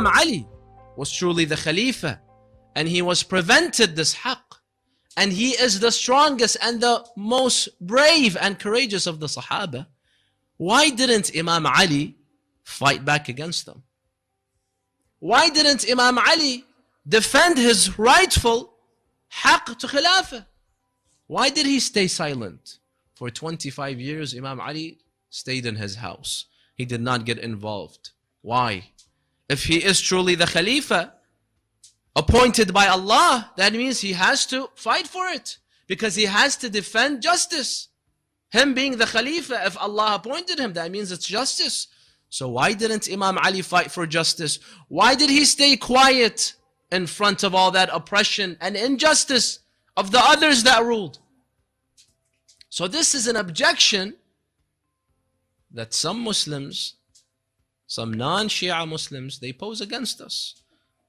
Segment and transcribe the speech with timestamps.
[0.00, 0.46] Imam Ali
[0.96, 2.20] was truly the Khalifa
[2.74, 4.60] and he was prevented this haqq
[5.14, 9.86] and he is the strongest and the most brave and courageous of the Sahaba,
[10.56, 12.16] why didn't Imam Ali
[12.64, 13.82] fight back against them?
[15.18, 16.64] Why didn't Imam Ali
[17.06, 18.72] defend his rightful
[19.42, 20.46] haqq to Khilafah?
[21.26, 22.78] Why did he stay silent?
[23.16, 26.46] For 25 years, Imam Ali stayed in his house.
[26.74, 28.10] He did not get involved.
[28.40, 28.92] Why?
[29.50, 31.12] If he is truly the Khalifa,
[32.14, 36.70] appointed by Allah, that means he has to fight for it because he has to
[36.70, 37.88] defend justice.
[38.50, 41.88] Him being the Khalifa, if Allah appointed him, that means it's justice.
[42.28, 44.60] So why didn't Imam Ali fight for justice?
[44.86, 46.54] Why did he stay quiet
[46.92, 49.58] in front of all that oppression and injustice
[49.96, 51.18] of the others that ruled?
[52.68, 54.14] So this is an objection
[55.72, 56.94] that some Muslims,
[57.90, 60.54] some non-Shia Muslims, they pose against us.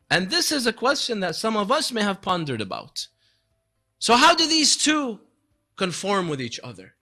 [0.09, 3.07] And this is a question that some of us may have pondered about.
[3.99, 5.19] So how do these two
[5.77, 6.95] conform with each other?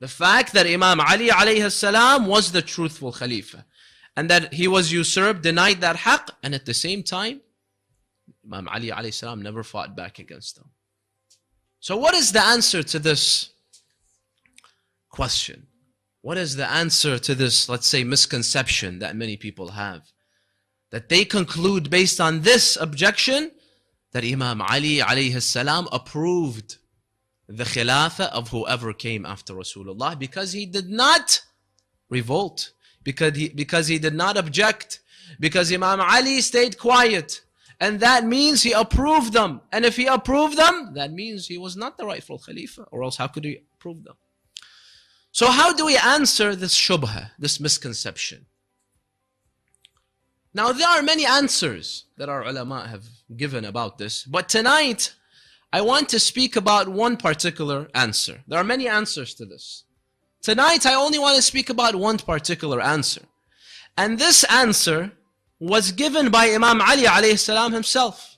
[0.00, 3.64] The fact that Imam Ali alayhi salam was the truthful Khalifa
[4.14, 7.40] and that he was usurped, denied that haqq, and at the same time,
[8.44, 10.68] Imam Ali alayhi salam never fought back against them.
[11.80, 13.48] So what is the answer to this
[15.08, 15.68] question?
[16.22, 20.02] What is the answer to this, let's say, misconception that many people have?
[20.90, 23.52] That they conclude based on this objection
[24.12, 26.76] that Imam Ali alayhi salam approved
[27.48, 31.42] the khilafah of whoever came after Rasulullah because he did not
[32.08, 35.00] revolt, because he, because he did not object,
[35.38, 37.40] because Imam Ali stayed quiet.
[37.80, 39.62] And that means he approved them.
[39.72, 42.82] And if he approved them, that means he was not the rightful Khalifa.
[42.90, 44.16] Or else how could he approve them?
[45.40, 48.44] So how do we answer this shubha, this misconception?
[50.52, 54.24] Now there are many answers that our ulama have given about this.
[54.24, 55.14] But tonight,
[55.72, 58.42] I want to speak about one particular answer.
[58.46, 59.84] There are many answers to this.
[60.42, 63.22] Tonight, I only want to speak about one particular answer.
[63.96, 65.12] And this answer
[65.58, 68.36] was given by Imam Ali alayhi salam himself.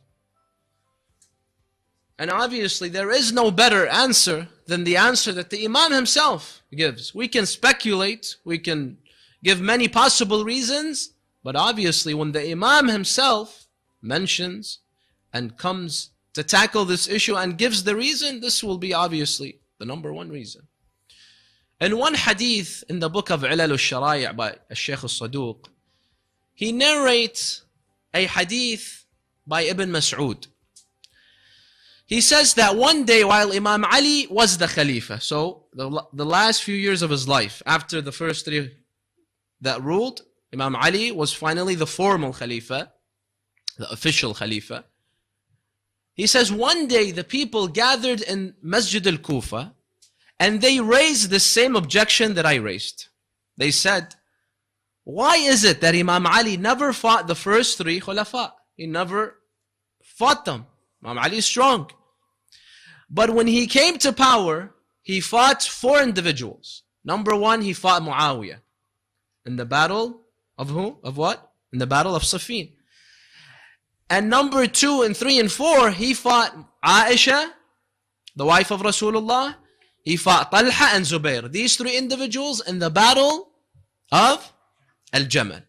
[2.22, 7.12] And obviously, there is no better answer than the answer that the Imam himself gives.
[7.12, 8.98] We can speculate, we can
[9.42, 13.66] give many possible reasons, but obviously, when the Imam himself
[14.00, 14.78] mentions
[15.32, 19.84] and comes to tackle this issue and gives the reason, this will be obviously the
[19.84, 20.68] number one reason.
[21.80, 25.66] In one hadith in the book of Ilal al-Shara'i' by Shaykh al-Saduq,
[26.54, 27.64] he narrates
[28.14, 29.06] a hadith
[29.44, 30.46] by Ibn Mas'ud.
[32.12, 36.62] He says that one day while Imam Ali was the Khalifa, so the, the last
[36.62, 38.76] few years of his life, after the first three
[39.62, 40.20] that ruled,
[40.52, 42.92] Imam Ali was finally the formal Khalifa,
[43.78, 44.84] the official Khalifa.
[46.12, 49.72] He says, one day the people gathered in Masjid al-Kufa
[50.38, 53.08] and they raised the same objection that I raised.
[53.56, 54.16] They said,
[55.04, 58.52] why is it that Imam Ali never fought the first three khulafa?
[58.76, 59.38] He never
[60.02, 60.66] fought them.
[61.02, 61.90] Imam Ali is strong.
[63.12, 66.82] But when he came to power, he fought four individuals.
[67.04, 68.60] Number one, he fought Muawiyah
[69.44, 70.22] in the battle
[70.56, 70.98] of who?
[71.04, 71.52] Of what?
[71.72, 72.72] In the battle of Siffin.
[74.08, 77.50] And number two and three and four, he fought Aisha,
[78.34, 79.56] the wife of Rasulullah.
[80.04, 81.50] He fought Talha and Zubair.
[81.50, 83.50] These three individuals in the battle
[84.10, 84.52] of
[85.12, 85.60] Al-Jamal.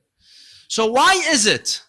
[0.68, 1.84] So why is it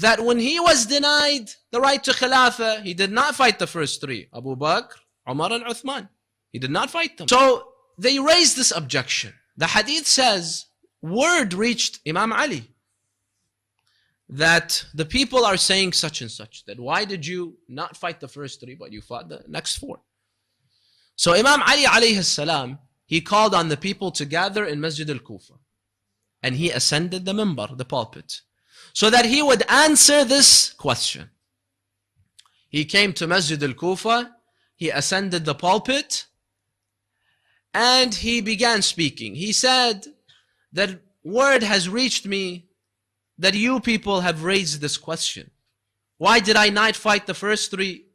[0.00, 4.00] that when he was denied the right to Khilafah, he did not fight the first
[4.00, 4.94] three, Abu Bakr,
[5.28, 6.08] Umar and Uthman.
[6.50, 7.28] He did not fight them.
[7.28, 9.34] So they raised this objection.
[9.56, 10.66] The hadith says,
[11.02, 12.70] word reached Imam Ali
[14.28, 16.64] that the people are saying such and such.
[16.64, 20.00] That why did you not fight the first three, but you fought the next four?
[21.16, 25.54] So Imam Ali alayhi salam, he called on the people to gather in Masjid al-Kufa.
[26.42, 28.40] And he ascended the mimbar, the pulpit,
[28.92, 31.30] so that he would answer this question.
[32.68, 34.36] He came to Masjid al-Kufa,
[34.76, 36.26] he ascended the pulpit,
[37.74, 39.34] and he began speaking.
[39.34, 40.06] He said
[40.72, 42.66] that word has reached me
[43.38, 45.50] that you people have raised this question.
[46.18, 48.06] Why did I not fight the first three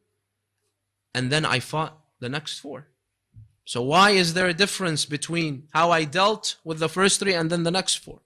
[1.13, 2.87] and then I fought the next four?
[3.65, 7.49] So why is there a difference between how I dealt with the first three and
[7.49, 8.21] then the next four?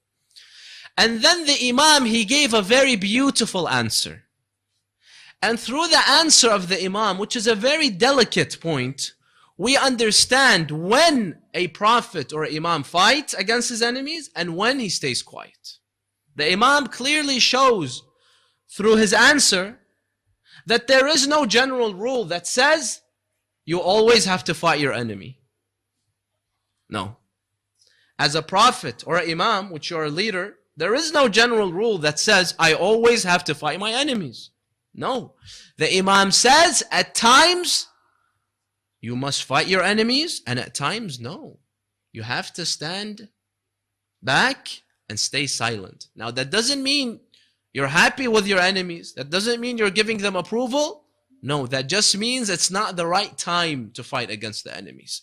[1.02, 4.26] And then the Imam, he gave a very beautiful answer.
[5.42, 9.14] And through the answer of the Imam, which is a very delicate point,
[9.58, 15.24] we understand when a prophet or Imam fights against his enemies and when he stays
[15.24, 15.80] quiet.
[16.36, 18.04] The Imam clearly shows
[18.70, 19.80] through his answer
[20.68, 23.02] that there is no general rule that says
[23.66, 25.40] you always have to fight your enemy.
[26.92, 27.18] No.
[28.20, 32.00] As a prophet or an imam, which you're a leader, there is no general rule
[32.00, 34.50] that says I always have to fight my enemies.
[34.96, 35.36] No.
[35.78, 37.88] The imam says at times
[39.00, 41.60] you must fight your enemies, and at times, no.
[42.12, 43.30] You have to stand
[44.24, 44.70] back
[45.08, 46.08] and stay silent.
[46.16, 47.20] Now, that doesn't mean
[47.74, 49.14] you're happy with your enemies.
[49.14, 51.06] That doesn't mean you're giving them approval.
[51.44, 55.22] No, that just means it's not the right time to fight against the enemies.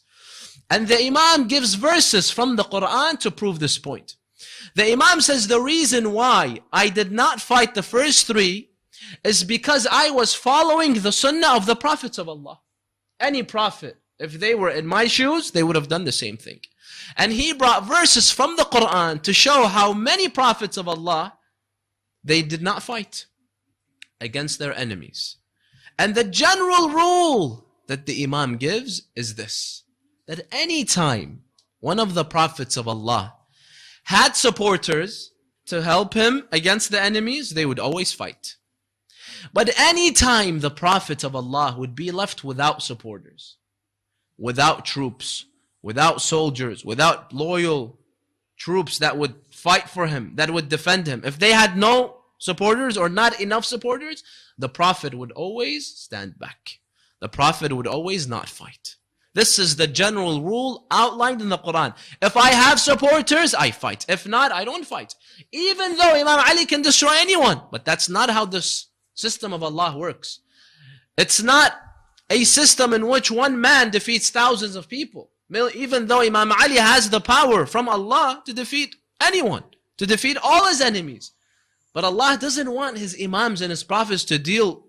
[0.71, 4.15] And the Imam gives verses from the Quran to prove this point.
[4.75, 8.71] The Imam says the reason why I did not fight the first three
[9.25, 12.61] is because I was following the sunnah of the prophets of Allah
[13.21, 16.61] any prophet, if they were in my shoes, they would have done the same thing.
[17.17, 21.39] And he brought verses from the Quran to show how many prophets of Allah,
[22.23, 23.27] they did not fight
[24.21, 25.37] against their enemies.
[25.99, 29.85] And the general rule that the Imam gives is this,
[30.27, 31.43] that any time
[31.81, 33.35] one of the prophets of Allah
[34.09, 35.33] had supporters
[35.67, 38.57] to help him against the enemies, they would always fight.
[39.53, 43.59] But any time the Prophet of Allah would be left without supporters,
[44.39, 45.45] without troops,
[45.83, 47.99] without soldiers, without loyal
[48.57, 52.97] troops that would fight for him, that would defend him, if they had no supporters
[52.97, 54.25] or not enough supporters,
[54.57, 56.79] the Prophet would always stand back.
[57.21, 58.97] The Prophet would always not fight.
[59.39, 61.95] This is the general rule outlined in the Quran.
[62.21, 64.05] If I have supporters, I fight.
[64.09, 65.15] If not, I don't fight.
[65.53, 67.63] Even though Imam Ali can destroy anyone.
[67.71, 70.41] But that's not how this system of Allah works.
[71.17, 71.71] It's not
[72.29, 75.31] a system in which one man defeats thousands of people.
[75.73, 79.63] Even though Imam Ali has the power from Allah to defeat anyone,
[79.99, 81.31] to defeat all his enemies.
[81.95, 84.87] But Allah doesn't want his imams and his prophets to deal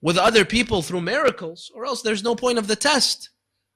[0.00, 3.30] with other people through miracles, or else there's no point of the test.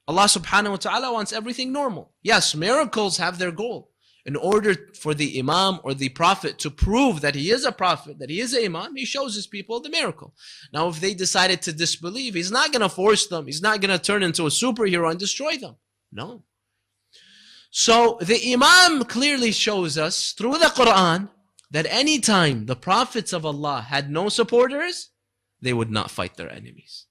[0.09, 2.13] Allah subhanahu wa ta'ala wants everything normal.
[2.23, 3.93] Yes, miracles have their goal
[4.29, 8.19] in order for the imam or the prophet to prove that he is a prophet,
[8.19, 10.35] that he is an imam, he shows his people the miracle.
[10.71, 13.47] Now, if they decided to disbelieve, he's not going to force them.
[13.47, 15.77] He's not going to turn into a superhero and destroy them.
[16.13, 16.43] No.
[17.71, 21.31] So the imam clearly shows us through the Quran
[21.71, 25.11] that any time the prophets of Allah had no supporters,
[25.63, 27.07] they would not fight their enemies.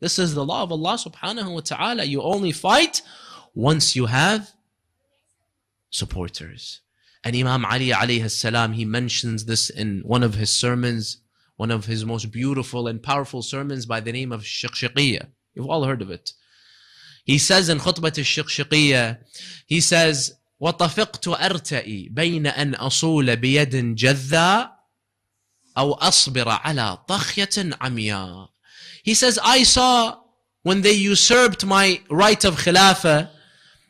[0.00, 2.04] This is the law of Allah subhanahu wa ta'ala.
[2.04, 3.02] You only fight
[3.54, 4.52] once you have
[5.90, 6.80] supporters.
[7.22, 11.18] And Imam Ali alayhi salam, he mentions this in one of his sermons,
[11.56, 15.28] one of his most beautiful and powerful sermons by the name of Shiqshiqiyya.
[15.54, 16.32] You've all heard of it.
[17.24, 19.18] He says in خطبة الشقشقية,
[19.66, 24.70] he says, وطفقت أرتئي بين أن أصول بيد جذا
[25.78, 28.50] أو أصبر على طخية عمياء.
[29.08, 30.20] He says, I saw
[30.62, 33.28] when they usurped my right of khilafah,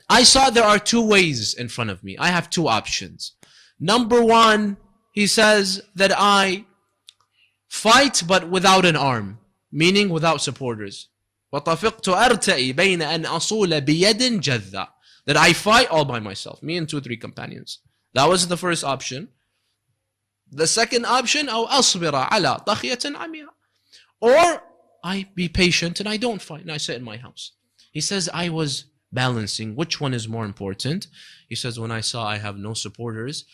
[0.08, 2.16] I saw there are two ways in front of me.
[2.19, 3.32] I have two options.
[3.81, 4.76] Number one,
[5.12, 6.66] he says that I
[7.69, 9.38] fight but without an arm,
[9.72, 11.08] meaning without supporters.
[11.53, 14.88] وطفقت أرتئي بين أن أصول بيد جذة
[15.26, 17.79] that I fight all by myself, me and two, three companions.
[18.12, 19.29] That was the first option.
[20.50, 23.48] The second option, أو أصبر على طخية عمياء.
[24.20, 24.62] Or
[25.03, 27.53] I be patient and I don't fight and I sit in my house.
[27.93, 31.06] He says I was balancing which one is more important.
[31.48, 33.44] He says, when I saw I have no supporters,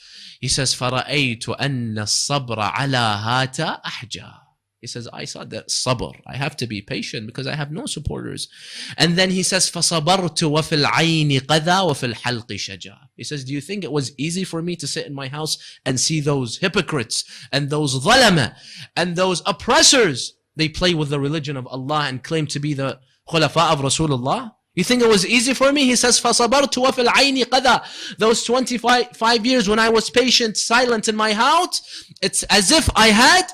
[0.40, 4.32] he says, فَرَأَيْتُ أَنَّ الصَّبْرَ عَلَى هَاتَ أَحْجَى
[4.80, 6.14] he says, I saw that sabr.
[6.26, 8.49] I have to be patient because I have no supporters.
[8.96, 13.60] And then he says, فَصَبَرْتُ وَفِي الْعَيْنِ قَذَى وَفِي الْحَلْقِ شَجَى He says, do you
[13.60, 17.25] think it was easy for me to sit in my house and see those hypocrites
[17.52, 18.54] and those ظلمة
[18.96, 20.34] and those oppressors?
[20.56, 24.52] They play with the religion of Allah and claim to be the khulafa of Rasulullah.
[24.75, 25.84] You think it was easy for me?
[25.84, 31.08] He says, فَصَبَرْتُ وَفِي الْعَيْنِ قَذَى Those 25 five years when I was patient, silent
[31.08, 31.82] in my house,
[32.22, 33.46] it's as if I had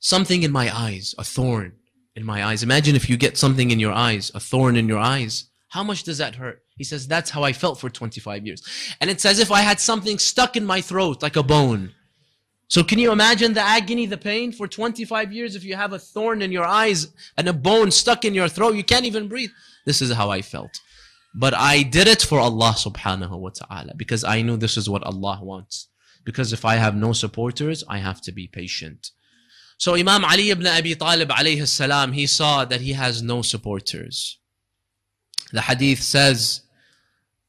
[0.00, 1.72] something in my eyes, a thorn
[2.16, 2.62] in my eyes.
[2.62, 5.44] Imagine if you get something in your eyes, a thorn in your eyes.
[5.68, 6.62] How much does that hurt?
[6.76, 8.62] He says, that's how I felt for 25 years.
[9.00, 11.92] And it's as if I had something stuck in my throat, like a bone.
[12.71, 15.99] So can you imagine the agony, the pain for 25 years if you have a
[15.99, 18.75] thorn in your eyes and a bone stuck in your throat?
[18.75, 19.49] You can't even breathe.
[19.85, 20.79] This is how I felt.
[21.35, 25.03] But I did it for Allah subhanahu wa ta'ala because I knew this is what
[25.03, 25.89] Allah wants.
[26.23, 29.11] Because if I have no supporters, I have to be patient.
[29.77, 34.37] So Imam Ali ibn Abi Talib alayhi salam, he saw that he has no supporters.
[35.51, 36.61] The hadith says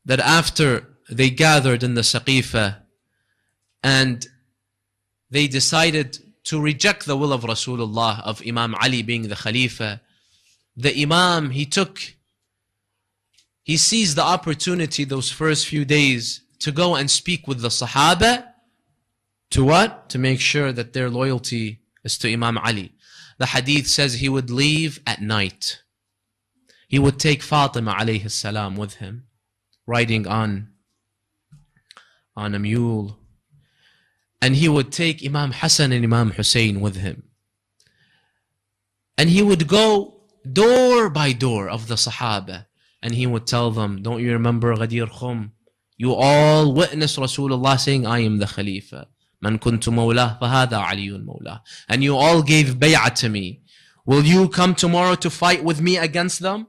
[0.04, 2.78] that after they gathered in the Saqifa
[3.84, 4.26] and
[5.32, 10.02] they decided to reject the will of Rasulullah, of Imam Ali being the Khalifa.
[10.76, 11.98] The Imam, he took,
[13.62, 18.46] he seized the opportunity those first few days to go and speak with the Sahaba.
[19.52, 20.10] To what?
[20.10, 22.92] To make sure that their loyalty is to Imam Ali.
[23.38, 25.82] The hadith says he would leave at night.
[26.88, 29.24] He would take Fatima alayhi salam with him,
[29.86, 30.68] riding on,
[32.36, 33.18] on a mule
[34.42, 37.22] and he would take Imam Hassan and Imam Hussein with him.
[39.16, 40.24] And he would go
[40.60, 42.66] door by door of the Sahaba
[43.00, 45.52] and he would tell them, Don't you remember Ghadir Khum?
[45.96, 49.06] You all witnessed Rasulullah saying, I am the Khalifa.
[49.40, 51.60] Man kuntu mawlah, fahada aliyun mawlah.
[51.88, 53.62] And you all gave bay'ah to me.
[54.04, 56.66] Will you come tomorrow to fight with me against them?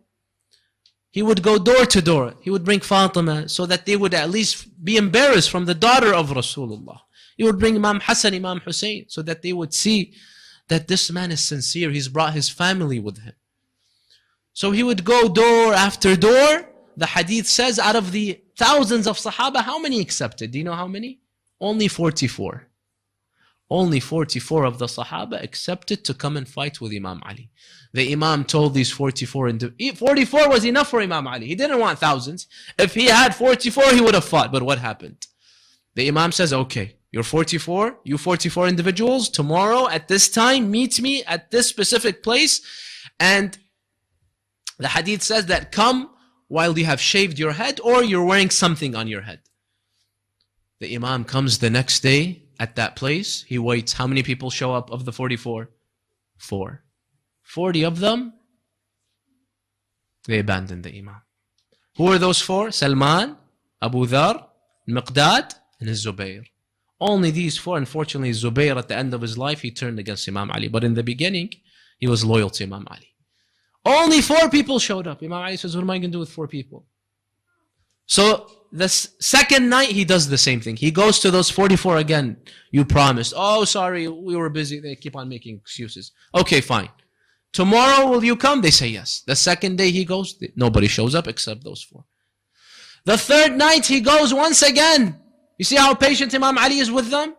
[1.10, 2.36] He would go door to door.
[2.42, 6.14] He would bring Fatima so that they would at least be embarrassed from the daughter
[6.14, 7.00] of Rasulullah.
[7.38, 10.14] He would bring Imam Hassan, Imam Hussein, so that they would see
[10.68, 11.90] that this man is sincere.
[11.92, 13.34] He's brought his family with him.
[14.54, 16.70] So he would go door after door.
[16.96, 20.52] The hadith says out of the thousands of Sahaba, how many accepted?
[20.52, 21.20] Do you know how many?
[21.60, 22.68] Only 44.
[23.70, 27.50] Only 44 of the Sahaba accepted to come and fight with Imam Ali.
[27.94, 31.48] The Imam told these 44, and 44 was enough for Imam Ali.
[31.48, 32.48] He didn't want thousands.
[32.78, 34.52] If he had 44, he would have fought.
[34.52, 35.26] But what happened?
[35.96, 41.24] The Imam says, okay, you're 44, you 44 individuals, tomorrow at this time, meet me
[41.26, 42.60] at this specific place.
[43.20, 43.56] And
[44.80, 46.10] the hadith says that come
[46.48, 49.42] while you have shaved your head or you're wearing something on your head.
[50.80, 53.44] The Imam comes the next day at that place.
[53.44, 53.94] He waits.
[53.94, 55.70] How many people show up of the 44?
[56.38, 56.84] Four.
[57.44, 58.34] 40 of them,
[60.26, 61.22] they abandon the Imam.
[61.98, 62.72] Who are those four?
[62.72, 63.38] Salman,
[63.80, 64.48] Abu Dhar,
[64.90, 66.46] Miqdad, and Zubayr.
[67.06, 70.50] Only these four, unfortunately, Zubayr at the end of his life, he turned against Imam
[70.52, 70.70] Ali.
[70.70, 71.50] But in the beginning,
[72.00, 73.10] he was loyal to Imam Ali.
[73.84, 75.22] Only four people showed up.
[75.22, 76.86] Imam Ali says, What am I going to do with four people?
[78.06, 80.78] So the second night, he does the same thing.
[80.78, 82.38] He goes to those 44 again.
[82.72, 83.34] You promised.
[83.36, 84.80] Oh, sorry, we were busy.
[84.80, 86.14] They keep on making excuses.
[86.34, 86.90] Okay, fine.
[87.52, 88.62] Tomorrow, will you come?
[88.62, 89.24] They say yes.
[89.28, 92.06] The second day he goes, nobody shows up except those four.
[93.04, 95.20] The third night, he goes once again.
[95.64, 97.36] You see how patient Imam Ali is with them?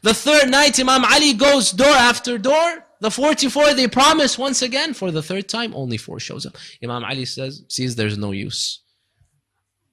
[0.00, 2.86] The third night, Imam Ali goes door after door.
[2.98, 4.94] The 44 they promise once again.
[4.94, 6.56] For the third time, only four shows up.
[6.82, 8.80] Imam Ali says, sees there's no use.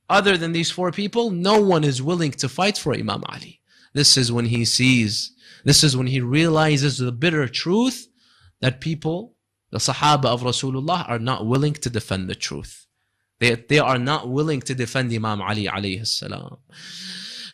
[0.09, 3.59] Other than these four people, no one is willing to fight for Imam Ali.
[3.91, 5.33] This is when he sees,
[5.65, 8.07] this is when he realizes the bitter truth
[8.61, 9.35] that people,
[9.69, 12.87] the Sahaba of Rasulullah, are not willing to defend the truth.
[13.41, 16.57] They, they are not willing to defend Imam Ali alayhi salam.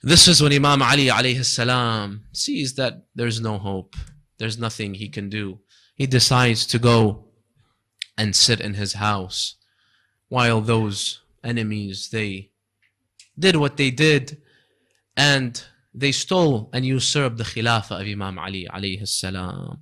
[0.03, 3.95] This is when Imam Ali alayhi salam sees that there's no hope.
[4.37, 5.59] There's nothing he can do.
[5.95, 7.29] He decides to go
[8.17, 9.55] and sit in his house
[10.27, 12.51] while those enemies, they
[13.39, 14.41] did what they did
[15.15, 15.63] and
[15.93, 19.79] they stole and usurped the khilafah of Imam Ali alayhi salam.